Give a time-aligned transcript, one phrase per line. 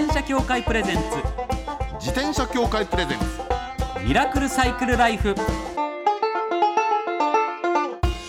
[0.00, 1.02] 転車協会プレゼンツ。
[1.98, 3.24] 自転車協会プレゼンツ。
[4.02, 5.34] ミラクルサイクルライフ。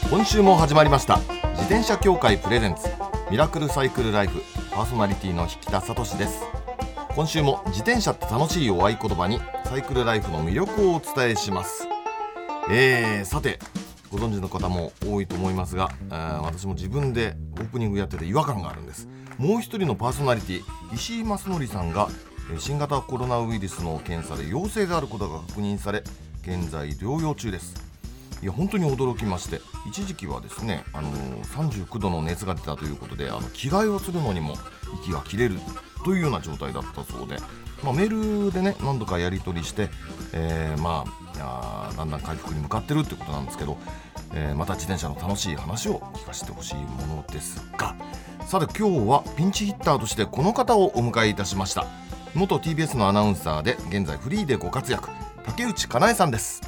[0.10, 1.20] 今週も始まりました。
[1.52, 2.90] 自転車協会プレゼンツ。
[3.30, 4.42] ミラクルサイクルライフ。
[4.72, 6.44] パーソナリティの引田聡です。
[7.16, 11.88] 今週も自転車って楽しいを合言葉にサイクルライフの魅力をお伝えします。
[12.70, 13.60] えー、さて
[14.12, 19.08] ご存知の方も多いと思いますが、えー私も自分でオープニングやってて違和感があるんです。
[19.38, 20.62] もう一人のパーソナリティ
[20.94, 22.10] 石井正則さんが
[22.54, 26.04] え新型コロナウイルスの検査で陽性であることが確認され
[26.42, 27.92] 現在療養中です。
[28.42, 34.56] いや本当に驚きまして一時期はですね、あのー39度の熱が出たということであの着替えをするのにも
[35.04, 35.60] 息が切れる
[36.04, 37.38] というような状態だったそうで、
[37.84, 39.90] まあ、メールでね何度かやり取りして、
[40.34, 43.78] えーまあだんだん回復に向かってるってことなんですけど、
[44.34, 47.96] えーまた自転車の楽しい話を聞かせてほしいものですが
[48.46, 51.86] さて今日はピンチヒッターとしてこの方をお迎えいたしました。
[52.34, 55.10] 元 TBS のアナウンサーで現在フリーでご活躍
[55.46, 56.62] 竹内かなえさんです。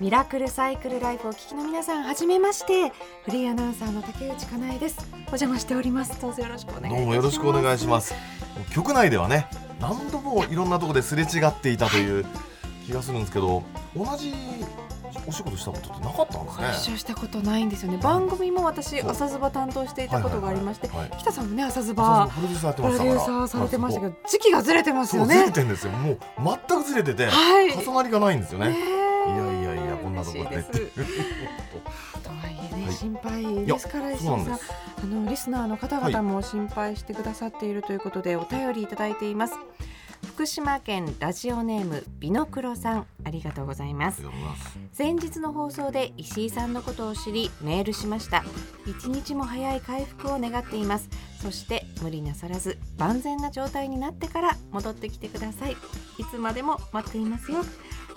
[0.00, 2.92] ミラクルサイクルライフをお聞きの皆さんはじめまして。
[3.24, 5.06] フリーアナウンサーの竹内かなえです。
[5.12, 6.20] お邪魔しております。
[6.20, 6.96] どうぞよろしくお願いします。
[6.96, 8.14] どうもよろしくお願いします。
[8.72, 9.46] 局内ではね
[9.80, 12.24] 何度もいろんなところですれ違っていたという
[12.86, 13.62] 気がするんですけど
[13.96, 14.34] 同じ
[15.26, 16.66] お仕事したことってなかったんですね。
[16.66, 17.98] ご一緒したことないんですよね。
[17.98, 21.20] 番組も私朝ズバ担当していたことがありましてはいはいはい。
[21.20, 25.92] 北さんもね朝ズバプロデューサーされてましたけはいど時期がずれてますそうずれよねてんですよ。
[25.92, 26.18] もう
[26.68, 27.72] 全くずれてて、はい。
[27.72, 28.70] 重なりがないんですよね。
[28.70, 30.62] ねいやいやいやこんなところで。
[30.62, 30.78] と。
[32.30, 39.54] はいえね、はい心配ですから石井さんあのリスナーの方々も心配してくださっているということで、お便りいただいています
[40.34, 43.06] 福島県ラジオネームビノクロさん。
[43.22, 44.22] ありがとうございます。
[44.90, 48.42] 先日の放送で石井さんのことを知りメールしました。
[48.86, 51.10] 一日も早い回復を願っています。
[51.42, 55.72] そして無理なさらず万全な状態になってから戻ってきてください。
[55.72, 55.76] い
[56.24, 57.58] つまでも待っていますよ。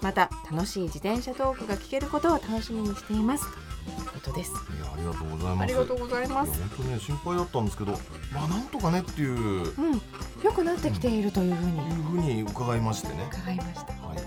[0.02, 3.44] また楽しい自転車トークが聞けることを楽しみにしています。
[3.86, 4.52] ということです。
[4.52, 5.64] いやありがとうございます。
[5.64, 6.58] ありがとうございます。
[6.58, 7.92] いや本当ね心配だったんですけど
[8.34, 10.02] まあなんとかねっていういううん
[10.46, 11.82] 良くなってきているというふうに。
[11.82, 13.28] ふうに伺いましてね。
[13.32, 13.94] 伺いました。
[13.94, 14.18] はい。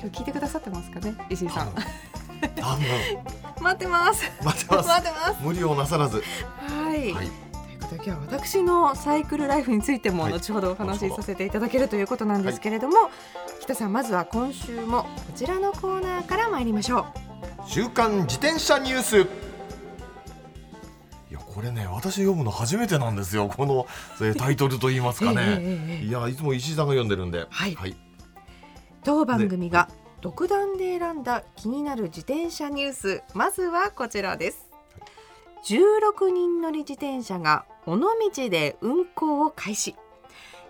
[0.00, 1.14] 今日聞いてくださってますかね？
[1.28, 1.74] 石井さん。
[2.56, 2.86] 多分。
[3.60, 4.24] 待ってます。
[4.42, 4.88] 待ってます。
[4.88, 5.42] 待ってます。
[5.42, 6.24] 無理をなさらず。
[6.66, 7.26] はい、はい。
[7.26, 10.32] ということで今日は私のサイクルライフについてもはい。
[10.32, 13.10] 後ほどお話しさせていただけるということなんですけれども、
[13.60, 17.04] 北さんまずは今週もこちらのコーナーから参りましょ
[17.66, 19.26] 週刊自転車ニュース
[21.52, 23.48] これね私読むの初めてなんですよ。
[23.48, 23.86] この
[24.20, 25.26] えー タイトルと言いますう。
[25.28, 25.58] かね、ええええ
[25.98, 27.46] ええいやいつも石井さんが読んでるんで。
[27.50, 27.74] はい。
[27.74, 27.96] はい、
[29.04, 29.88] 当番組が
[30.20, 33.22] 独断で選んだ気になる自転車ニュース。
[33.34, 34.70] まずはこちらです。
[35.64, 38.08] 16人乗り自転車が尾道
[38.48, 39.94] で運行を開始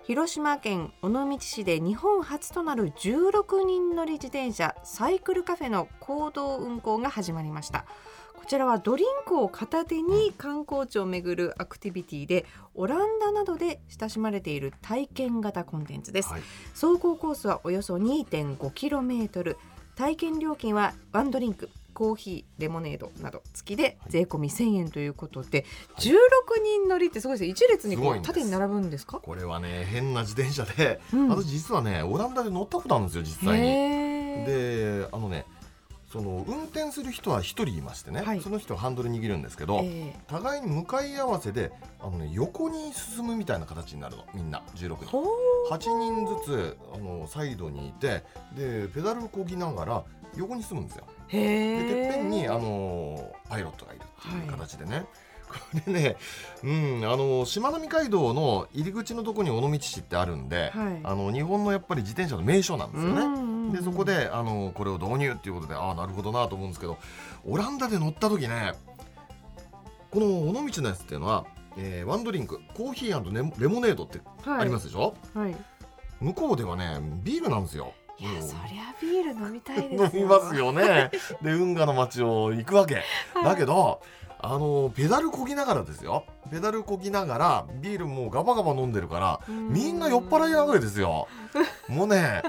[0.02, 7.84] 広島県尾道市で日本初となる16人乗り自転車サイクルカフェの公道運行が始まりました。
[8.34, 16.30] こちらはドリンクを片手に観光地を巡るアクティビティでオランダなどで親しまれている体験型コンテンツです。
[16.30, 16.42] はい。
[16.72, 19.56] 走行コースはおよそ 2.5km
[19.94, 21.68] 体験料金はワンドリンク
[22.00, 25.66] コーヒーレモネードなど付きで税込み1000円ということで、
[25.98, 26.06] 16
[26.64, 27.50] 人乗りってすごいですね。
[27.50, 29.20] 一列にこう縦に並ぶんですか？
[29.20, 31.28] これはね変な自転車で、うん。
[31.28, 33.66] 私実はねオランダで乗ったことあるんですよ実際に。
[34.46, 35.44] であのね
[36.10, 38.40] その運転する人は一人いましてね、はい。
[38.40, 45.04] その人はハンドル握るんですけど、え互いに向かい合わせであの、ね、横に進むみたいな形になるのみんな16人。
[45.04, 45.26] ーほー
[45.70, 48.24] 8人ずつあのサイドにいて
[48.56, 50.04] でペダルをこぎながら
[50.36, 51.04] 横に進むんですよ。
[51.28, 55.06] へでーてっぺんにあのパイロットがいるっていう形でね、
[55.50, 56.16] これね、
[56.62, 63.20] うん、あのしまなみ海道の入り口のとこに尾道市ってあるんで、はいあの日本のやっぱり自転車の名所なんですよね。
[63.20, 66.98] うんうんうんでそこであのこれを導入っていうことでああなるほどなと思うんですけど
[67.46, 68.72] オランダで乗った時ね
[70.10, 71.46] この尾道のやつっていうのは、
[71.76, 75.54] えーワンドリンクコーヒーレモレモネードってはいありますでしょ、はい、い
[76.20, 77.92] 向こうではねビールなんですよ。
[77.94, 81.10] うんやそりゃビール飲みたいです 飲みますよね。
[81.42, 82.96] で運河の街を行くわけ。
[83.34, 84.02] はいだけど
[84.42, 86.24] あのペダルこぎながらですよ。
[86.50, 89.72] ペダルこぎながらビールもうガバガバ飲んでるからうん。
[89.72, 91.28] みんな酔っ払いなわけですよ。
[91.88, 92.42] もうね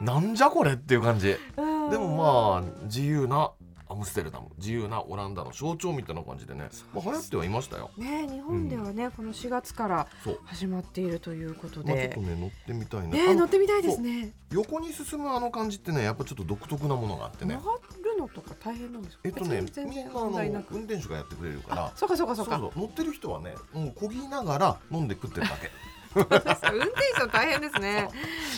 [0.00, 1.36] なんじゃこれっていう感じ。
[1.56, 1.90] うん。
[1.90, 3.52] でもまあ自由な
[3.88, 4.46] アムステルダム。
[4.56, 7.90] 自由なオランダの象徴みたいな感じでね、まあ、流行ってはいましたよ。
[7.98, 10.06] ね日本ではね、この4月から
[10.44, 14.30] 始まっているということまあ、ちょっでと、ね乗ってみたいな、ね乗ってみたいですね。
[14.52, 17.54] 横に進むあの感じってねやっぱちょっと独特なものがあってね。
[17.56, 19.22] 曲がるのとか大変なんですか？
[19.24, 20.74] えっとね全然問題なく。
[20.74, 21.86] 運転手がやってくれるから。
[21.86, 22.58] あそうかそうかそうか。
[22.58, 25.70] そうそう乗ってる人はねもうこぎながら飲んで食ってるだけ。
[26.12, 28.08] 運転手さん大変ですね。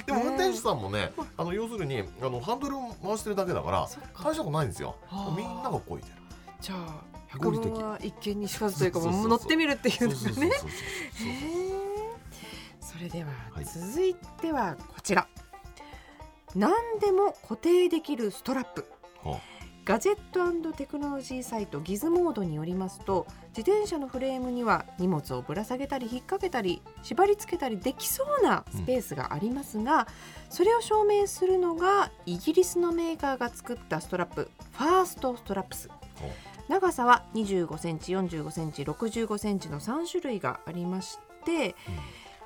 [0.07, 3.89] でも運転手さんもね、あの要するにあのハンドルを回してるだけだから
[4.25, 4.97] 大したことないんですよ。
[5.07, 5.35] はあ。
[5.37, 6.15] みんながこいでる
[6.61, 7.05] じゃあ
[7.37, 10.51] 合理的百聞は一見にしかずというかそう乗ってみるっていうのがね
[12.81, 13.65] それでは、はい。
[13.65, 15.29] 続いてはこちら。
[16.55, 18.87] 何でも固定できるストラップ。
[19.25, 19.39] は
[19.85, 23.27] ガジェットテクノロジーサイトギズモードによりますと
[23.57, 30.07] 自転車のフレームには荷物をぶら下げたり引っ掛けたり縛り付けたりできそうなスペースがありますが、
[30.51, 35.91] それを証明するのがイギリスのメーカーが作ったストラップファーストストラップス。
[36.69, 41.75] 長さは25センチ45センチ65センチの3種類がありまして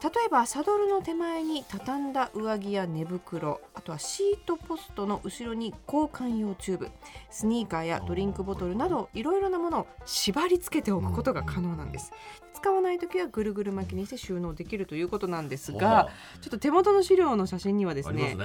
[0.03, 6.91] 例えばサドルの手前に畳んだ上着や寝袋あとはシートポストの後ろに交換用チューブ
[7.31, 12.13] スニーカーやドリンクボトルなどいろいろなものを縛り付けておくことが可能なんです。
[12.55, 16.09] 使わない時はぐるぐる巻きにして収納できるということなんですはがあ
[16.41, 18.45] ちょっと手元の資料の写真にはですねすね。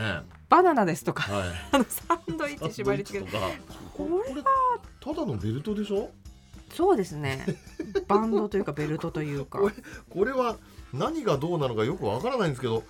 [0.50, 1.50] バナナですとかはい。
[1.72, 3.48] あのサンドイッチ縛り付けとか。
[3.94, 4.44] ここれ
[5.00, 6.10] ただのベルトでしょ？
[6.74, 7.46] そうですね。
[8.08, 9.60] バンドというかベルトというか。
[9.62, 9.74] これ
[10.10, 10.58] これは
[10.94, 12.84] 何がどうなのかよくわからないんですけど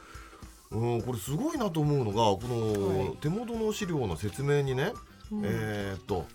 [0.71, 3.05] うんこれすごいなと思うのがこはい。
[3.09, 4.93] の手元の資料の説明にね、
[5.31, 5.41] うん。
[5.43, 6.25] えーっと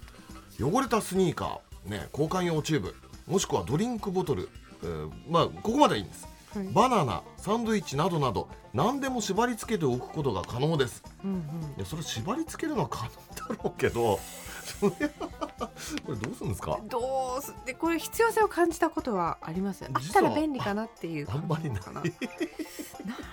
[0.60, 2.94] 汚れたスニーカー、ね、交換用チューブ
[3.26, 4.49] もしくはドリンクボトル、
[4.82, 6.26] えーまあここまではいいんです。
[6.54, 6.69] はい。
[6.72, 11.02] バナナサンドイッチなどなど何でも縛り付けておくことが可能です。
[11.25, 11.38] うんうん。
[11.38, 11.42] い
[11.78, 13.04] やそれ縛り付けるのは可
[13.49, 14.19] 能だろうけど
[14.81, 15.45] それは
[16.05, 16.79] これどうするんですか？
[16.88, 19.85] どうすでこれ必要性を感じたことはあります。
[19.85, 21.82] あったら便利かなっていうああんまりない。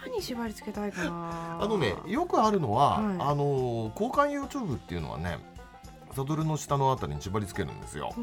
[0.05, 1.57] 何縛り付けたいかな。
[1.61, 3.15] あのねよくあるのは、はい。
[3.19, 5.37] あの交換用チューブっていうのはね
[6.13, 8.13] サドルの下のあたりに縛り付けるんですよ。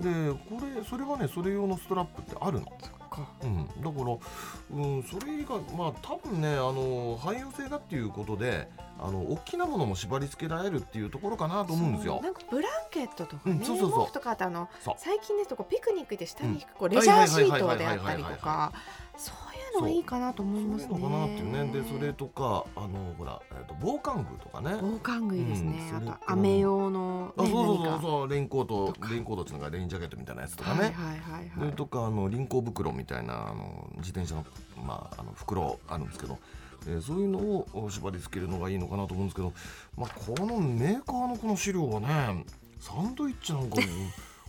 [0.00, 3.28] でこれそれはねそれ用のストラップってあるの、そっか。
[3.42, 8.68] うん、だから、うん、それ以外まあ多分ねあの汎用性がっていうことで
[8.98, 12.20] あの大きなものも縛り付けられるっていうところかなと思うんですよ。
[12.22, 14.12] なんかブランケットとかね、うんそうそうそう。
[14.12, 18.72] とかあとあの最近ですとこうピクニックで下に引くこううんレジャーシートはいであったりとか
[19.16, 19.47] そう
[19.78, 20.88] いうのがいいかなと思いますね。
[20.88, 21.72] そういうのかなっていうね。
[21.72, 24.76] でそれとかあのほら、えー、と防寒具とかね。
[24.80, 25.90] 防寒具いいですね。
[25.90, 31.50] あうんそれとと雨用の、ね、あそうそうそうレインコートレインコートっていうのがレインジャケットみたいなやつとかね、はいはいはいはい。
[31.58, 34.44] それとかあの輪行袋みたいなあの自転車の,、
[34.84, 36.38] まあ、あの袋あるんですけど、
[36.86, 39.52] えーそういうのを縛り付けるのがいいのかなと思うんですけど、
[39.96, 42.44] まあ、このメーカーのこの資料はね
[42.80, 43.82] サンドイッチなんかも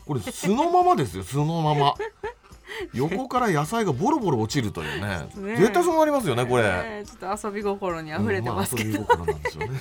[0.05, 1.93] これ素のままですよ素のまま
[2.93, 5.29] 横から野菜がボロボロ落ちるというね。
[5.35, 6.63] ね絶対そうなりますよねこれ。
[6.63, 8.99] ねちょっと遊び心に溢れてますけど。
[8.99, 9.79] うんまあ、遊び心なんでしょうね。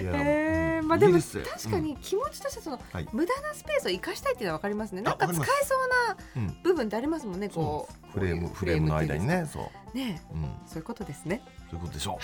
[0.00, 3.08] いや えーまあでも確かに気持ちとしてその、はい。
[3.12, 5.02] 無駄なスペースを生かしたいっていうのは分かりますね。
[5.02, 6.42] なんか使えそうなうん。
[6.42, 7.48] うん部分ってありますもんね。
[7.48, 8.12] こう。
[8.12, 9.26] フレームフレームの間に。
[9.26, 11.42] ねそう、ね、うん、そういうことですね。
[11.70, 12.18] そういうことでしょ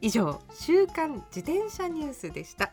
[0.00, 2.72] 以上週刊自転車ニュースでした、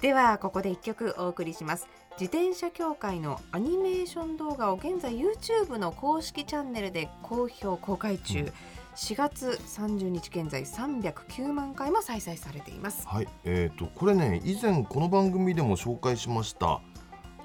[0.00, 8.52] ではここで一曲お送りします自転車協会のアニメーション動画を現在 YouTube の公式チャンネルで好評公開中、うん。
[8.94, 13.04] 4月30日現在309万回も再生されています。
[13.10, 13.12] う。
[13.12, 16.80] はい、えっ、とこれね以前この番組でも紹介しました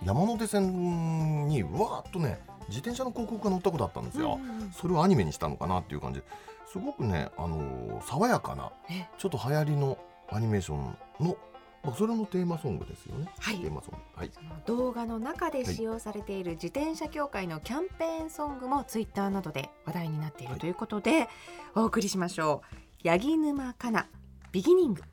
[0.06, 4.38] 山手線にうわーっとね自転車の広告が載ったことあったんですよ。
[4.40, 4.72] うんうんうん。
[4.72, 6.20] それをアニメにしたのかなっていう感じ。
[6.20, 6.26] で
[6.72, 9.08] すごくねあのー爽やかなえ。
[9.18, 9.98] ちょっと流行りの
[10.32, 11.36] アニメーションの、ま
[11.84, 13.28] あ、それのテーマソングですよね。
[13.40, 13.58] はい。
[13.60, 13.98] テーマソング。
[14.16, 14.32] はい。
[14.34, 21.30] その動画の中で使用されている自転車協会のキャンペーンソングもツイッターなどで話題になっているということで、
[21.76, 22.64] お送りしましょ
[23.04, 23.08] う。
[23.08, 24.08] 八木沼かな
[24.52, 25.04] ビギニング。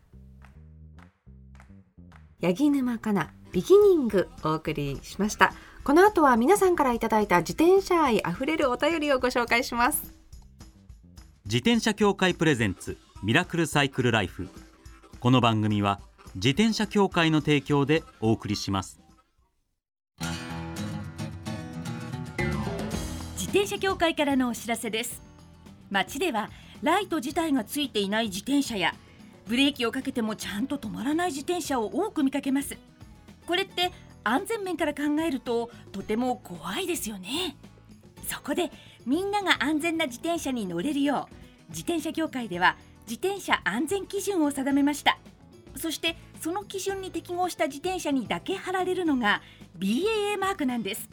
[2.43, 5.55] 八木沼かなビギニングお送りしました。
[5.85, 10.13] この後は皆さんからいただいた自転車愛あふれるお便りをご紹介します。
[11.45, 14.49] 自転車協会プレゼンツミラクルサイクルライフ。
[15.21, 16.01] この番組は
[16.37, 19.01] 自転車協会の提供でお送りします。
[23.39, 25.23] 自転車協会からのお知らせです。
[25.91, 26.51] 街では
[26.83, 28.95] ライト自体がついていない自転車や
[29.49, 32.77] ブレーキをかけてもちゃんと止まらない自転車を多く見かけます。
[33.47, 33.91] これって
[34.23, 37.57] 安全面から考えるととても怖いですよね。
[38.29, 38.71] そこで
[39.07, 42.77] みんなが安全な自転車に乗れるよう自転車協会では
[43.09, 45.19] 自転車安全基準を定めました。
[45.79, 49.43] そしてその基準に適合した自転車にだけ貼られるのが
[49.79, 51.09] BAA マークなんです。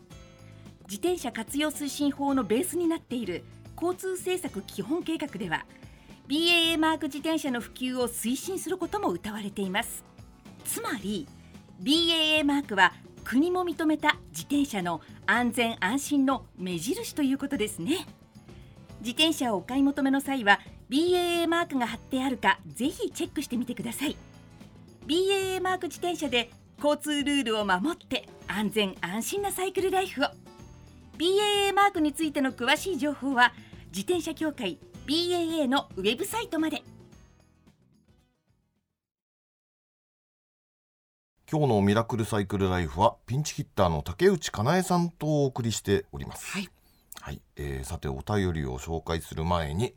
[0.86, 3.44] 自転車活用推進法のベースになっている
[3.76, 5.66] 交通政策基本計画では
[6.28, 10.04] BAA マーク自転車の普及を推進することも謳われています。
[10.66, 11.28] つまり
[11.82, 18.06] BAA マークは国も認めた自転車の安全安心の目印ということですね。
[19.00, 24.16] 自転車をお買い求めの際は BAA マークが貼ってあるかぜひチェックしてみてください。
[25.06, 26.50] BAA マーク自転車で
[26.82, 30.26] 交通ルールを守って安全安心なサイクルライフを
[31.18, 33.54] BAA マークについての詳しい情報は
[33.88, 36.84] 自転車協会 BAA のウェブサイトまで
[41.52, 46.50] 今日のミラクルサイクルライフはピンチヒッターの竹内かなえさんとお送りしております。
[46.52, 46.70] はい。
[47.22, 49.94] はい、えーさてお便りを紹介する前に、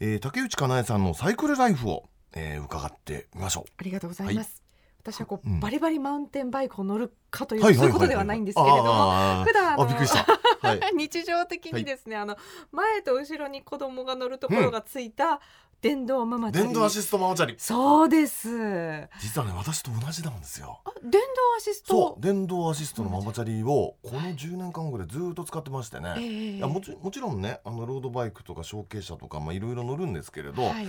[0.00, 2.04] えー竹内かなえさんのサイクルライフを、
[2.34, 4.62] えー伺ってみましょありがとうございます。
[5.02, 7.58] 私はこう、うんバリバリマウンテンバイクを乗るかとう。
[7.58, 10.26] いう、そういうことではないんですけれども、普段あびっくりした。
[10.66, 10.80] はい。
[10.96, 12.36] 日常的にですね、あの
[12.72, 15.40] 前と後ろに子供が乗るところがついた
[15.82, 16.68] 電動ママチャリ。
[16.68, 17.54] 電動アシストママチャリ。
[17.58, 18.48] そうです。
[18.48, 20.80] あ、実はね私と同じなんですよ。
[21.02, 21.18] 電動
[21.58, 22.22] アシスそトう。
[22.22, 26.14] 電動アシストのママチャリをこの10年間ぐらいずーっと使ってましてね。
[26.16, 30.88] ええいやもちもちろんねあのロードバイクとか小径車とかまあいろいろ乗るんですけれど、はい。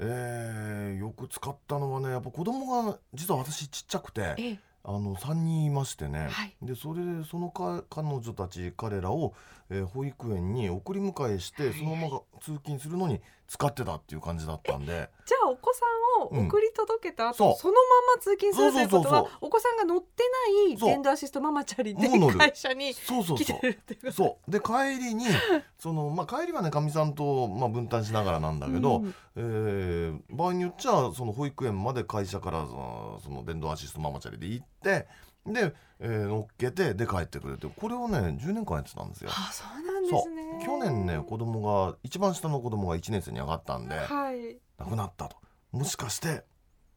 [0.00, 4.34] えーよく使ったのはねやっぱ子供が実は私ちっちゃくて
[4.86, 6.54] あの3人いましてね、はい。
[6.62, 9.34] でそれでそのか彼女たち彼らを、
[9.70, 15.08] えー保育園に送り迎えして、はいそのまま通勤するのに使ってたっていう感じだったんで。
[15.24, 15.80] じゃあお子さ
[16.36, 17.52] んを送り届けた後、う。
[17.54, 17.78] んそのま
[18.14, 20.22] ま通勤するということはお子さんが乗って
[20.68, 24.12] ない電動アシストママチャリで会社に来てるっていうこと。
[24.12, 24.50] そう。
[24.50, 25.24] で帰りに
[25.78, 35.06] その、まあ、帰りはねかみさんと、まあ、分担しながらなんだけど、うんえー場合によっちゃその保育園まで会社からそのその電動アシストママチャリで行ってで、
[36.00, 39.30] えー乗っけてで帰ってくれてこれをね10年間やってたんですよ。
[39.32, 40.64] あそうなんですね。
[40.66, 44.58] 去年ね子供が一番下の子供が1年生に上がったんではい。
[44.78, 45.36] 亡くなったと。
[45.72, 46.44] もしかして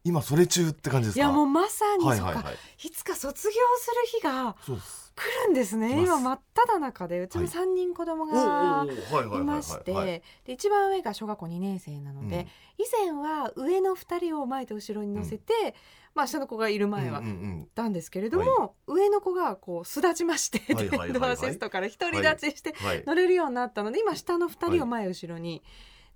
[0.04, 1.24] 今それ中って感じですか？
[1.24, 2.86] いやもうまさに、はいはいはい。
[2.86, 6.00] いつか卒業する日がそうです来るんですね。
[6.00, 7.50] 今真っ只中でうちもはい。
[7.50, 8.86] 3人子供がいは
[9.24, 9.42] いはいい。
[9.42, 12.46] まして一番上が小学校2年生なので、
[12.78, 15.74] 以前は上の2人を前と後ろに乗せて、
[16.14, 17.68] まあ下の子がいる前はうんうんうん。
[17.74, 21.12] たんですけれども、上の子がこう巣立ちまして、はいはいはいはい。
[21.12, 23.04] 電動アシストから独り立ちしてはい。
[23.06, 24.80] 乗れるようになったので今下の2人はい。
[24.80, 25.62] を前後ろに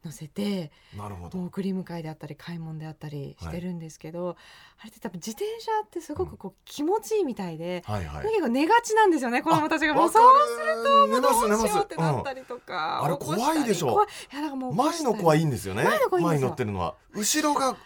[0.04, 1.38] 乗せて、なるほど。
[1.38, 4.36] もう送り迎えであったり買い物であったりしてるんですけど、
[4.80, 8.26] あれって多分自転車ってすごくこう気持ちいいみたいで、はいはい。
[8.26, 9.94] 結構寝がちなんですよね子供たちが。
[9.94, 12.24] もうそうす寝どうますしようってなっうん。
[12.24, 15.84] たりとか、あれ起こしたり怖いでしょ怖いいやだからもう前の子はいいんですよね。
[15.84, 16.42] 前の子いいんですよ。
[16.42, 16.94] に乗ってるのは。
[17.14, 17.76] 後ろが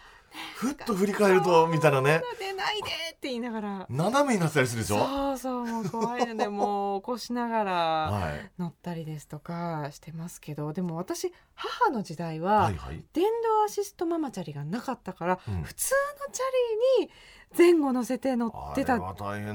[0.55, 2.21] ふっと振り返るとみたいなね。
[2.39, 3.85] 出ないでって言いながら。
[3.89, 4.97] 斜めになってたりするでしょ？
[4.97, 8.51] そうそうもう怖いのでもう起こしながらはい。
[8.59, 13.03] 乗ったりですとかしてますけどでも私母の時代ははいはい。
[13.13, 15.63] 電動アシストママチャリがなかったから、うん。
[15.63, 15.93] 普通
[16.27, 16.43] のチャ
[16.99, 17.11] リに
[17.57, 18.99] 前後乗せて乗ってた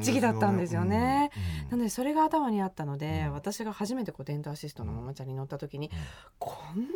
[0.01, 1.31] 時期だったんですよね。
[1.62, 3.33] うんなのでそれが頭にあったので、うん。
[3.33, 5.95] 私が初めてこう電動アシストのママチャリに乗った時に、うん。
[6.39, 6.87] こんな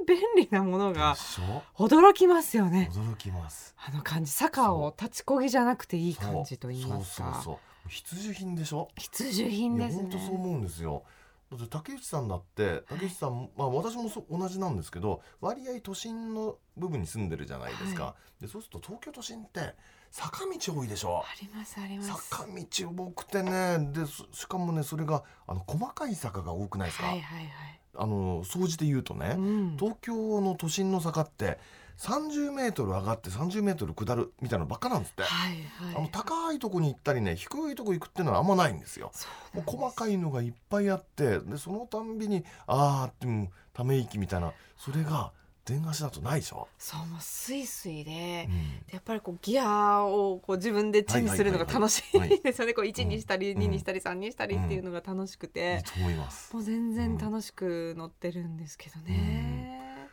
[0.00, 1.16] に便利なものが
[1.76, 2.90] 驚きますよね。
[2.92, 3.74] 驚きます。
[3.78, 7.24] あの感じ坂を立ちこぎじゃなくていい感じと言いますか。
[7.26, 7.34] そう。
[7.34, 8.88] そうそう必需品でしょ？
[8.96, 10.02] 必需品ですね。
[10.02, 11.04] 本当そう思うんですよ。
[11.52, 19.74] だって竹内さんだって竹内さん、まあ私もそ同じなんですけど割合都心の部分に住んでるじゃないですか、はでそうすると東京都心って
[20.10, 21.18] 坂道多いでしょ？
[21.18, 22.28] ありますあります。
[22.28, 23.78] 坂道多くてね。
[23.92, 27.48] でそしかもねそれがあの細かい坂が多くないですか、はいはいはい
[27.98, 29.76] あの総じて言うとね、うん。
[29.78, 31.58] 東京の都心の坂って
[31.98, 35.50] 30メートル上がって30メートル下るみたいなのばっかなんですって、はい
[35.86, 35.96] はい。
[35.96, 39.12] あの高いとこに行ったりね低いとこ行くっていうのはあんまないんですよ。
[39.54, 44.52] もう細かいのがいっぱいあってでそのたんびにあーってため息みたいな。
[44.76, 45.32] それが
[45.66, 46.68] 電足だとないでしょ？
[46.78, 52.72] そうもうスイスイでう、んやっぱりこうギアをこう自分でチェンジするのが楽しいですよね。
[52.74, 56.54] こう1にしたりうん2にしたり3にしたりっていうのが楽しくて、と思います。
[56.54, 60.08] もう全然楽しく乗ってるんですけどね。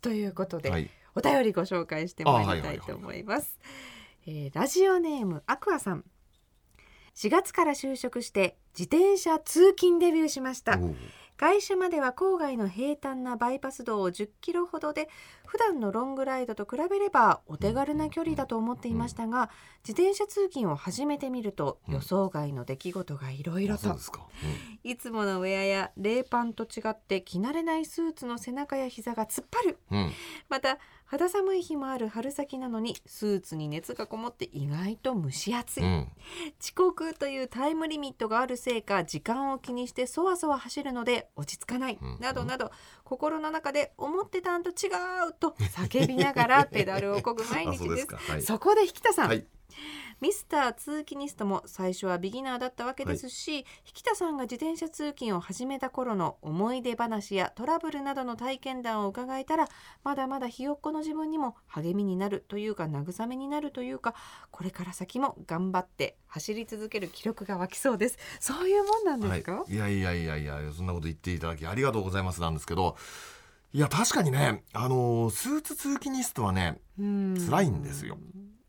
[0.00, 3.58] ということで、はい、お便りご紹介してまいりたいと思います。
[4.26, 6.04] えーラジオネームアクアさん。
[7.14, 10.78] 4月から就職して自転車通勤デビューしました。
[11.40, 15.08] おう会社までは郊外の平坦なバイパス道を10キロほどで
[15.46, 19.50] 普段のロングライドと比べればお手軽な距離だと思っていましたが
[19.86, 21.94] 自転車通勤を始めてみるとうん。
[21.94, 24.26] 予想外の出来事がいろいろとうですか。
[24.84, 29.78] いつものウェアや冷パンと違って着慣れないスーツの背中や膝が突っ張る。
[29.90, 30.12] うん、うん、
[30.48, 30.78] また
[31.10, 36.08] 肌寒い日もある春先なのにスーツに熱がこもって意外と蒸し暑い、うん、
[36.60, 42.18] 遅刻というタイムリミットがあるせいか時間を気にしてそわそわ走るので落ち着かない、うん。
[42.20, 42.70] などなど
[43.04, 44.72] 心の中で思ってたんと違
[45.30, 48.06] うと叫びながらペダルをこぐ毎あ日です。
[48.14, 48.42] はい。
[48.42, 49.46] そこで引田さん、はい
[50.20, 53.64] ミスター通勤ニストも最初はビギナーだったわけですし、引
[54.02, 59.68] 田さんが自転車通勤を始めた頃の思い出話やトラブルなどの体験談を伺えたら
[60.02, 64.14] まだまだひよっこの自分にも励みになるというか慰めになるというか
[64.50, 68.18] これから先も頑張って走り続ける気力が湧きそうです。
[68.40, 72.96] そういうもんなんですか、はい、いやいやいやいやそんなこと言っていただきありがとうございますなんですけど。
[73.70, 78.16] いや確かにねあのスーツ通勤ニストはね辛いんですよ。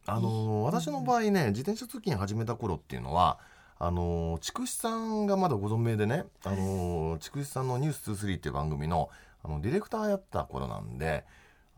[0.10, 3.39] あの私の場合ね自転車通勤始めた頃っていうのは
[3.78, 9.10] あの筑紫さんがまだご存命でねあの筑紫さんの「ニュース2 3っていう番組の
[9.44, 11.25] あのディレクターやった頃なんで。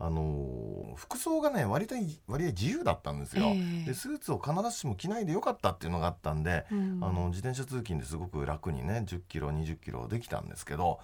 [0.04, 1.94] あの服装がね割と
[2.26, 10.98] 割合自由だったんですよ、えー、でスーツを必ずしも着ないでよかったっていうのがあったんで、うん、あの自転車通勤ですごく楽にね1 0キロ2 0キロできたんですけど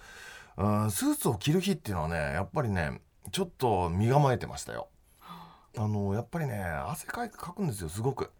[0.57, 2.99] うんスーツを着る日っていうのはねやっぱりね
[3.31, 4.89] ちょっと身構えてましたよ。
[5.77, 8.31] あのやっぱりね汗かいかくんですよすごく。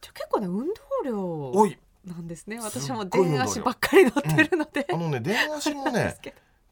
[0.00, 1.78] じゃ結構ね運動量多い。
[2.04, 2.58] なんですね。
[2.60, 6.16] 私も電足ばっかり乗ってるので、うん、あのね電足もね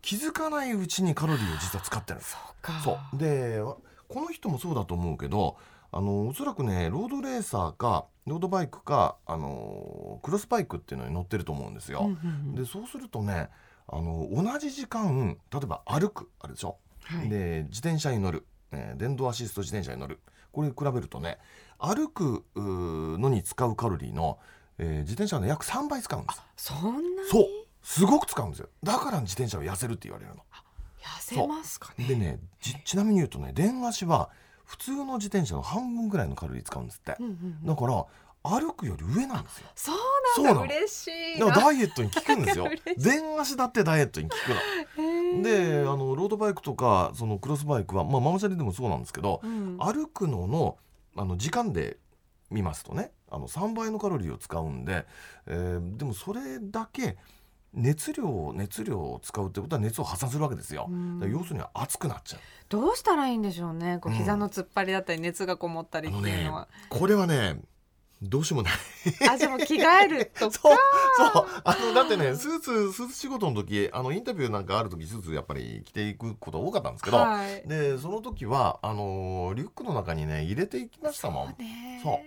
[0.02, 2.20] 気づかないうちにカロリーを実は使ってる
[2.82, 3.18] そう。
[3.18, 3.60] で
[4.08, 5.56] この人もそうだと思うけど
[5.92, 12.00] あのおそらくねロードレーサーかロードバイクかあのクロスバイクっていうのに乗ってると思うんですよ。
[12.00, 12.16] うんうん
[12.48, 13.48] うん、でそうするとね
[13.88, 18.44] あの同じ時間例えば歩くあるでしょ、はい、で自転車に乗る、
[18.76, 20.20] えー、電動アシスト自転車に乗る。
[20.52, 21.36] これ比べるとね
[21.78, 24.38] 歩くのに使うカロリーの、
[24.78, 26.42] えー、自転車の約3倍使うんです。
[26.56, 27.44] そんなそう。
[27.82, 28.68] すごく使うんですよ。
[28.82, 30.42] だから自転車は痩せるって言われるの。
[31.02, 32.06] 痩せますかね。
[32.06, 32.38] でね
[32.84, 34.30] ちなみに言うとね電足は
[34.64, 38.06] 普通の自転車の半分ぐらいのカロリー使うんですって、うんうんうん、だから
[38.42, 39.68] 歩くより上なんですよ。
[39.74, 39.92] そ
[40.40, 40.60] うなんだ。
[40.62, 42.68] 嬉しいだからダイエットに効くんですよ。
[42.96, 45.02] 全足だってダイエットに効くの
[45.42, 50.76] であのロードバイクとかそのクロスバイクは、まあ、ママチャリでもそうなんですけど、うん、歩くのの
[51.16, 51.98] あの時間で
[52.50, 55.06] 見ますとねあの3倍のカロリーを使うんで、
[55.46, 57.16] えー、でもそれだけ
[57.72, 60.88] 熱量熱量を使うってことは熱を発散するわけですよ、
[61.20, 62.40] 要するに熱くなっちゃう。
[62.70, 63.98] どうしたらいいんでしょうね。
[64.00, 67.60] こう膝の突っ張りだったり熱がこもったりっていうのは、ね、これはね
[68.22, 68.72] どうしようもない。
[69.28, 70.76] あでも着替えるとそう
[71.16, 71.46] そう。
[71.64, 81.56] あのだってねスーツスーツ仕事の時あのインタビューなんかある時スーツやっぱり着ていくこと多かったんですけど、はい、でその時はあのリュックの中にね入れていきましたもん。
[82.02, 82.20] そ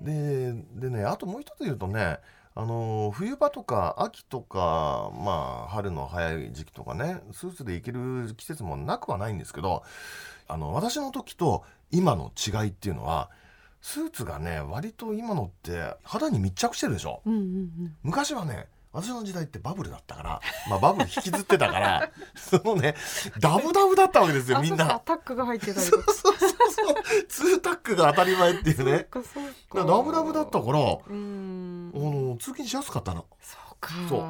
[0.00, 0.04] う。
[0.04, 2.18] ででねあともう一つ言うとね
[2.54, 9.82] あの冬場とか秋とかまあ春の早い時期とかねスーツで行ける季節もなくはないんですけど
[10.46, 13.30] あの私の時と今の違いっていうのは
[13.84, 22.94] スーツがね割と今のって肌に密着してるでしょ、うんうんうん、昔はね私の時代ってバブルだったから、まあ、バブル引きずってたから そのね
[23.40, 25.00] ダブダブだったわけですよみんな。
[25.04, 26.14] タックが入ってたりとか。
[26.14, 26.94] そうそうそう。
[27.28, 29.06] ツータックが当たり前っていうね。
[29.74, 33.92] ダブダブだったからあの通勤しやすかったのそうか。
[34.08, 34.20] そう。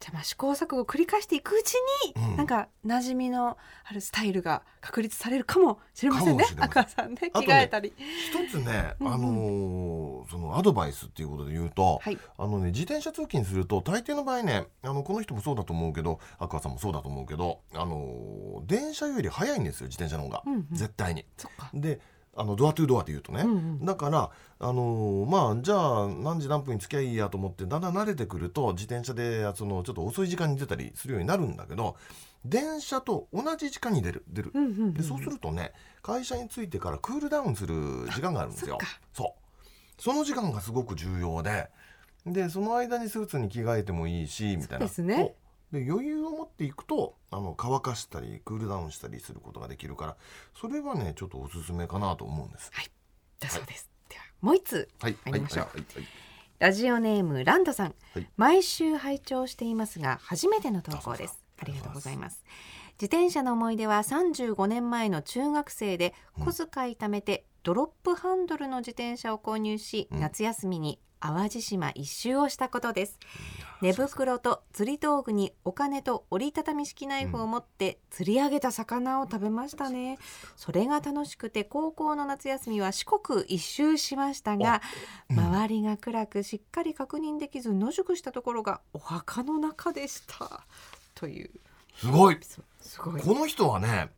[0.00, 1.74] じゃあまあ試行錯誤を繰り返していくうち
[2.06, 7.96] に、うん、なんか馴染みのあるスタイルが確立されるかもしれませんね赤さんね着替えたり、ね、
[8.46, 21.24] 一つね、あのー、そのアドバイスっていうことで言うと、はい、あのね自転車通勤すると大抵の場合ねあのこの人もそうだと思うけど赤さんもそうだと思うけどあのー、電車より早いんですよ自転車の方が、うんうん、絶対に。
[21.74, 22.00] で
[22.38, 31.96] あのドアトゥドアで言うとね、うんうん、だからあのー、まあじゃあ何時何分に付き合いいやと思ってだんだん慣れてくると自転車でそのちょっと遅い時間に出たりするようになるんだけど
[32.44, 35.72] 電車と同じ時間に出る出る、うんうんうん、でそうするとね
[36.02, 37.74] 会社に着いてからクールダウンする
[38.14, 38.78] 時間があるんですよ。
[39.12, 40.00] そう。
[40.00, 41.68] その時間がすごく重要で
[42.24, 44.86] でその間にスーツに着替えてもいいしみたいな。
[44.86, 45.34] ですね。
[45.72, 50.16] で余裕を持っていくとあの乾かしたりクールダウンしたりすることができるから
[50.58, 52.70] それはねちょっとおすすめかなと思うんです。
[52.72, 52.90] はい、
[53.40, 53.90] だそうです。
[54.08, 55.66] はい、ではもう一つ参りましょう。
[55.66, 55.76] はい。
[55.76, 56.08] はい。
[56.58, 57.94] ラジオネームランドさん、
[58.36, 61.44] 毎週拝聴していますが初めての投稿です。
[61.56, 62.44] ありがとうございます。
[63.00, 73.18] 自転車の思い出は35年前の中学生で小遣い貯めてドロップハンドルの自転車を購入し、夏休みに淡路島一周をしたことです。
[73.80, 80.18] 寝袋と釣り道具にお金と折りたたみ式ナイフを持って釣り上げた魚を食べましたね、
[80.56, 84.82] それが楽しくて高校の夏休みは四国一周しましたが、
[85.30, 90.66] 周りが暗くしっかり確認できず野宿したところがお墓の中でした。
[91.14, 91.50] という。
[91.94, 92.38] すごい。
[92.80, 93.20] すごい。
[93.20, 94.10] この人はね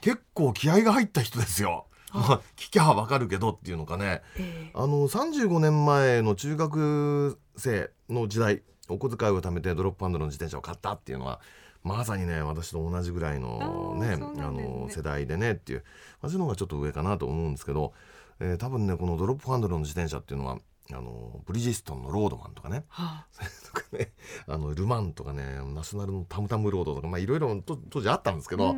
[0.00, 1.86] 結構気合が入った人ですよ。
[1.90, 1.93] まあ、
[2.56, 11.40] 聞きゃわかるけどっていうのかね、えー、あの35年前の中学生の時代お小遣いを貯めてドロップハンドの自転車を買ったっていうのは
[11.82, 14.16] まさにね私と同じぐらいのねあ
[14.50, 15.84] の世代でねっていう。
[16.20, 17.92] 私の方がちょっと上かなと思うんですけど
[18.40, 20.58] えー多分ねこのドロップハンドルの自転車っていうのは
[20.92, 22.84] あのブリヂストンのロードマンとかね。
[22.88, 23.26] は
[23.72, 24.12] とかね
[24.46, 28.74] あのルマンとかねナショナルのタムタムロードとかまあいろいろと当時あったんですけど、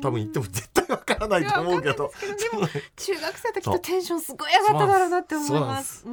[0.00, 2.12] 多分行っても絶対わからないと思うけど。
[2.52, 6.04] でも中学生の時とテンションすごい上がっただろうなって思います。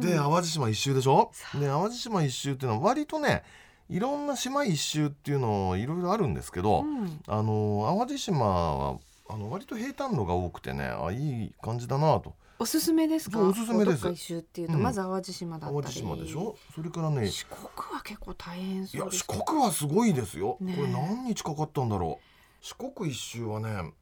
[0.00, 1.30] で淡路島一周でしょ？
[1.54, 3.42] で淡路島一周っていうのは割とね
[3.88, 7.20] いろんな島一周っていうのいろいろあるんですけど、うん。
[7.26, 8.98] あの淡路島は
[9.30, 12.34] あの割と平坦路が多くてねあいい感じだなと。
[12.60, 13.38] おすすめですか？
[13.40, 14.08] おすすめです。
[14.08, 14.82] 一周っていうと、うん。
[14.82, 15.82] まず淡路島だったり。
[15.82, 16.56] 淡路島でしょ？
[16.74, 17.60] それからね四国
[17.94, 19.30] は結構大変いや四そうです。
[19.30, 19.44] ね。
[19.46, 20.80] 国はすごいですよ、ねえ。
[20.80, 22.24] これ何日かかったんだろう。
[22.60, 23.92] 四国一周はね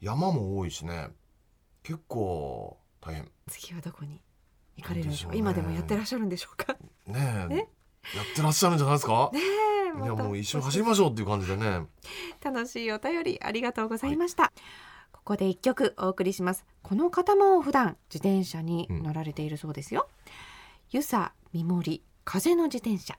[0.00, 1.08] 山も多いしね
[1.82, 4.20] 結構大変次はどこに
[4.76, 5.32] 行かれるんでしょう？
[5.32, 6.74] ね今でもやってらっしゃるんでしょうか？
[7.06, 7.56] ねええ？
[8.16, 9.30] やってらっしゃるんじゃないですか？
[9.32, 11.86] ねえ、いやもう一緒に走りましょうっていう感じでね
[12.42, 14.52] 楽しいお便りありがとうございました。
[15.12, 16.64] ここで一曲お送りします。
[16.82, 20.08] この方も普段自転車に乗られているそうですよ。
[20.90, 23.18] ゆさみもり風の自転車。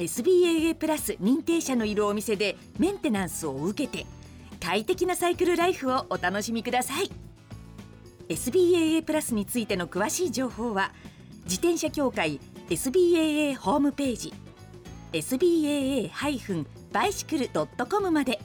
[0.00, 4.06] SBAA プラス認定者のいるお店でメンテナンスを受けて
[4.58, 7.10] 快適なサイクルライフをお楽しみください
[8.30, 10.92] SBAA プラスについての詳しい情報は
[11.44, 14.32] 自転車協会 SBAA ホームページ
[15.12, 18.40] SBAA-bicycle.com まで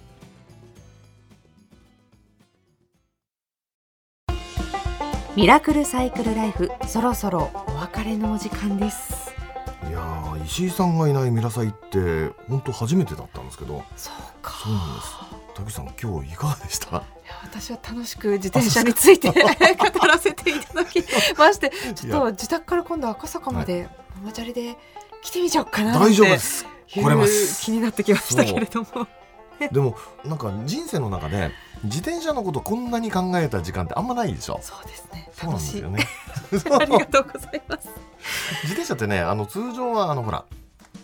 [5.37, 9.14] ミラクルサイクルライフそろそろお別れのお時間です。
[9.87, 13.83] いやー石井さんがいないミラサイって本当初めてだったんですけど。
[13.95, 14.51] そうか。
[14.63, 15.07] そうなんです。
[15.55, 16.87] 竹内さん今日いかがでした？
[16.89, 17.01] いや
[17.43, 21.01] 私は楽しく自転車について 語らせていただき
[21.37, 24.75] ましてちょっと自宅から今度赤坂までママチャリで
[25.23, 26.65] 来てみちゃおうかなって大丈夫です。
[26.87, 27.63] 来れます。
[27.63, 29.07] 気になってきましたけれども。
[29.71, 29.95] でも
[30.25, 31.49] なんか人生の中で
[31.85, 34.59] 自転車のことこんなに考えた時間ってあんまないでしょ？
[34.61, 35.31] そうですね。
[35.41, 36.05] 楽しいよね
[36.79, 37.87] ありがとうございます。
[38.63, 40.45] 自転車ってねあの通常はあのほら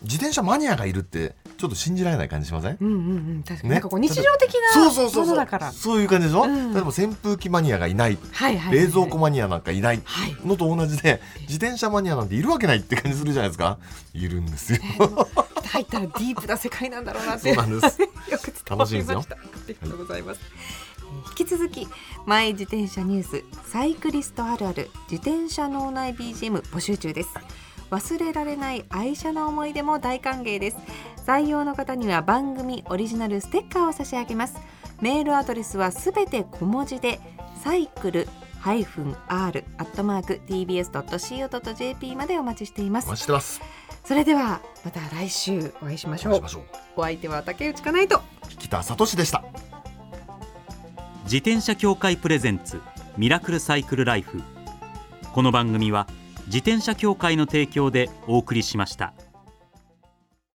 [0.04, 2.78] 自転車マニアがいるってちょっと信じられない感じしません？
[2.82, 2.98] うんうんう
[3.40, 3.76] ん確かに、ね？
[3.76, 5.72] なんかこう日常的なそうそうそうものだから。
[5.72, 6.74] そういう感じでしょ、うん。
[6.74, 8.18] 例えば扇風機マニアがいない。
[8.32, 10.02] はいはいはい冷蔵庫マニアなんかいない。
[10.04, 10.36] はい。
[10.44, 13.78] のと同じで自転車マニアなんているわけないって感じするじゃないですか？
[14.16, 14.80] いるんですよ。
[14.80, 14.98] ね
[15.72, 18.02] 入ったらディープな世界なんだろうなってそうなんです。
[18.02, 18.08] よ
[18.40, 19.36] く伝わりました。
[19.36, 20.40] ありがとうございます、
[21.30, 21.88] 引き続き
[22.26, 27.30] マイ自転車ニュースサイクリストあるある自転車脳内 BGM 募集中です。
[27.90, 30.78] 忘れられない愛車の思い出も大歓迎です。
[31.26, 34.56] 採用の方には番組オリジナルステッカーを差し上げます。
[35.02, 37.20] メールアドレスはすべて小文字で
[37.64, 38.28] サイクル
[38.62, 38.86] -r
[39.28, 43.08] アットマーク tbs.co.jp までお待ちしています。
[43.08, 43.62] お待ちしてます。
[44.06, 46.42] それではまた来週お会いしましょう。
[46.96, 48.22] お相手は竹内かないと。
[48.58, 49.44] 北里志でした
[51.32, 52.82] 自転車協会プレゼンツ
[53.16, 54.44] ミラクルサイクルライフ
[55.32, 56.06] この番組は
[56.48, 59.14] 自転車協会の提供でお送りしました。